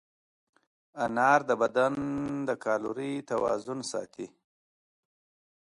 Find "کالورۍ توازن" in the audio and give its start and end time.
2.65-3.79